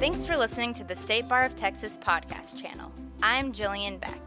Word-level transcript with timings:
Thanks 0.00 0.24
for 0.24 0.34
listening 0.34 0.72
to 0.74 0.82
the 0.82 0.96
State 0.96 1.28
Bar 1.28 1.44
of 1.44 1.56
Texas 1.56 1.98
podcast 1.98 2.56
channel. 2.56 2.90
I'm 3.22 3.52
Jillian 3.52 4.00
Beck. 4.00 4.18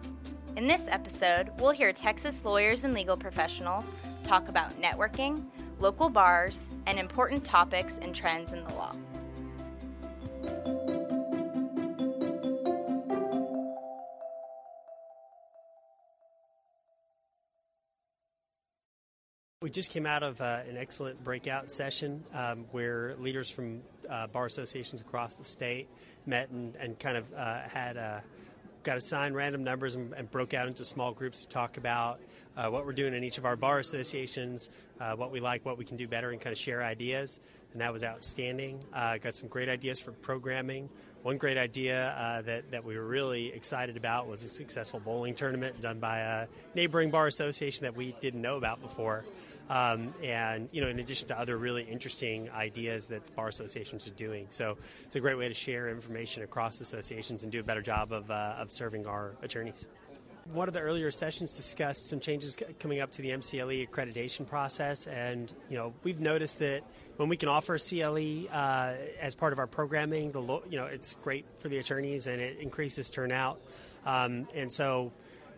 In 0.55 0.67
this 0.67 0.87
episode, 0.87 1.49
we'll 1.59 1.71
hear 1.71 1.91
Texas 1.91 2.45
lawyers 2.45 2.83
and 2.83 2.93
legal 2.93 3.17
professionals 3.17 3.89
talk 4.23 4.49
about 4.49 4.79
networking, 4.79 5.43
local 5.79 6.09
bars, 6.09 6.67
and 6.85 6.99
important 6.99 7.43
topics 7.43 7.97
and 7.97 8.13
trends 8.13 8.53
in 8.53 8.63
the 8.63 8.73
law. 8.75 8.95
We 19.63 19.69
just 19.69 19.91
came 19.91 20.05
out 20.05 20.23
of 20.23 20.41
uh, 20.41 20.59
an 20.67 20.75
excellent 20.75 21.23
breakout 21.23 21.71
session 21.71 22.21
um, 22.33 22.65
where 22.73 23.15
leaders 23.17 23.49
from 23.49 23.79
uh, 24.09 24.27
bar 24.27 24.45
associations 24.45 24.99
across 24.99 25.35
the 25.35 25.45
state 25.45 25.87
met 26.25 26.49
and, 26.49 26.75
and 26.75 26.99
kind 26.99 27.15
of 27.15 27.33
uh, 27.33 27.61
had 27.61 27.95
uh, 27.95 28.19
got 28.83 28.97
assigned 28.97 29.37
random 29.37 29.63
numbers 29.63 29.95
and, 29.95 30.11
and, 30.15 30.29
broke 30.29 30.53
out 30.53 30.67
into 30.67 30.83
small 30.83 31.13
groups 31.13 31.43
to 31.43 31.47
talk 31.47 31.77
about 31.77 32.19
uh, 32.57 32.67
what 32.67 32.85
we're 32.85 32.91
doing 32.91 33.13
in 33.13 33.23
each 33.23 33.37
of 33.37 33.45
our 33.45 33.55
bar 33.55 33.79
associations, 33.79 34.69
uh, 34.99 35.13
what 35.13 35.31
we 35.31 35.39
like, 35.39 35.63
what 35.63 35.77
we 35.77 35.85
can 35.85 35.95
do 35.95 36.09
better, 36.09 36.31
and 36.31 36.41
kind 36.41 36.51
of 36.51 36.59
share 36.59 36.83
ideas. 36.83 37.39
And 37.71 37.79
that 37.79 37.93
was 37.93 38.03
outstanding. 38.03 38.83
got 38.91 39.37
some 39.37 39.47
great 39.47 39.69
ideas 39.69 39.97
for 39.97 40.11
programming. 40.11 40.89
One 41.21 41.37
great 41.37 41.57
idea 41.57 42.41
that, 42.45 42.69
that 42.71 42.83
we 42.83 42.97
were 42.97 43.07
really 43.07 43.53
excited 43.53 43.95
about 43.95 44.27
was 44.27 44.43
a 44.43 44.49
successful 44.49 44.99
bowling 44.99 45.35
tournament 45.35 45.79
done 45.79 45.99
by 46.01 46.19
a 46.19 46.47
neighboring 46.75 47.11
bar 47.11 47.27
association 47.27 47.83
that 47.83 47.95
we 47.95 48.13
didn't 48.19 48.41
know 48.41 48.57
about 48.57 48.81
before. 48.81 49.23
Um, 49.69 50.13
and 50.21 50.69
you 50.71 50.81
know, 50.81 50.89
in 50.89 50.99
addition 50.99 51.27
to 51.29 51.39
other 51.39 51.57
really 51.57 51.83
interesting 51.83 52.49
ideas 52.51 53.07
that 53.07 53.35
bar 53.35 53.47
associations 53.47 54.05
are 54.07 54.11
doing, 54.11 54.47
so 54.49 54.77
it's 55.03 55.15
a 55.15 55.19
great 55.19 55.37
way 55.37 55.47
to 55.47 55.53
share 55.53 55.89
information 55.89 56.43
across 56.43 56.81
associations 56.81 57.43
and 57.43 57.51
do 57.51 57.59
a 57.59 57.63
better 57.63 57.81
job 57.81 58.11
of, 58.11 58.29
uh, 58.29 58.55
of 58.57 58.71
serving 58.71 59.05
our 59.07 59.31
attorneys. 59.41 59.87
One 60.51 60.67
of 60.67 60.73
the 60.73 60.81
earlier 60.81 61.09
sessions 61.09 61.55
discussed 61.55 62.09
some 62.09 62.19
changes 62.19 62.57
coming 62.77 62.99
up 62.99 63.11
to 63.11 63.21
the 63.21 63.29
MCLE 63.29 63.87
accreditation 63.87 64.45
process, 64.45 65.07
and 65.07 65.53
you 65.69 65.77
know 65.77 65.93
we've 66.03 66.19
noticed 66.19 66.59
that 66.59 66.83
when 67.15 67.29
we 67.29 67.37
can 67.37 67.47
offer 67.47 67.77
CLE 67.77 68.47
uh, 68.51 68.93
as 69.21 69.35
part 69.35 69.53
of 69.53 69.59
our 69.59 69.67
programming, 69.67 70.33
the 70.33 70.41
you 70.69 70.77
know 70.77 70.85
it's 70.85 71.15
great 71.23 71.45
for 71.59 71.69
the 71.69 71.77
attorneys 71.77 72.27
and 72.27 72.41
it 72.41 72.59
increases 72.59 73.09
turnout, 73.09 73.61
um, 74.05 74.45
and 74.53 74.71
so 74.71 75.13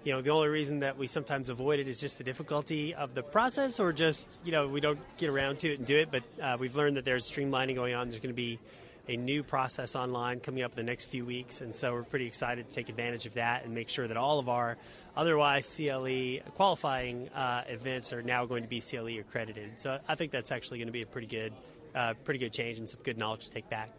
you 0.05 0.13
know, 0.13 0.21
the 0.21 0.29
only 0.29 0.49
reason 0.49 0.81
that 0.81 0.97
we 0.97 1.07
sometimes 1.07 1.49
avoid 1.49 1.79
it 1.79 1.87
is 1.87 1.99
just 1.99 2.19
the 2.19 2.23
difficulty 2.23 2.93
of 2.93 3.15
the 3.15 3.23
process, 3.23 3.79
or 3.79 3.91
just 3.91 4.39
you 4.45 4.51
know 4.51 4.67
we 4.67 4.79
don't 4.79 4.99
get 5.17 5.29
around 5.29 5.59
to 5.59 5.73
it 5.73 5.79
and 5.79 5.87
do 5.87 5.97
it. 5.97 6.09
But 6.11 6.23
uh, 6.41 6.57
we've 6.59 6.75
learned 6.75 6.97
that 6.97 7.05
there's 7.05 7.29
streamlining 7.29 7.73
going 7.73 7.95
on. 7.95 8.09
There's 8.09 8.21
going 8.21 8.33
to 8.33 8.35
be 8.35 8.59
a 9.07 9.17
new 9.17 9.41
process 9.41 9.95
online 9.95 10.39
coming 10.39 10.63
up 10.63 10.71
in 10.71 10.77
the 10.77 10.89
next 10.89 11.05
few 11.05 11.25
weeks, 11.25 11.61
and 11.61 11.75
so 11.75 11.91
we're 11.91 12.03
pretty 12.03 12.27
excited 12.27 12.69
to 12.69 12.71
take 12.71 12.89
advantage 12.89 13.25
of 13.25 13.33
that 13.33 13.65
and 13.65 13.73
make 13.73 13.89
sure 13.89 14.07
that 14.07 14.15
all 14.15 14.37
of 14.37 14.47
our 14.47 14.77
otherwise 15.17 15.75
CLE 15.75 16.39
qualifying 16.55 17.27
uh, 17.29 17.63
events 17.67 18.13
are 18.13 18.21
now 18.21 18.45
going 18.45 18.61
to 18.61 18.69
be 18.69 18.81
CLE 18.81 19.19
accredited. 19.19 19.79
So 19.79 19.97
I 20.07 20.13
think 20.13 20.31
that's 20.31 20.51
actually 20.51 20.77
going 20.77 20.87
to 20.87 20.93
be 20.93 21.01
a 21.01 21.07
pretty 21.07 21.27
good, 21.27 21.53
uh, 21.95 22.13
pretty 22.23 22.39
good 22.39 22.53
change 22.53 22.77
and 22.77 22.87
some 22.87 22.99
good 23.03 23.17
knowledge 23.17 23.45
to 23.45 23.49
take 23.49 23.69
back. 23.69 23.89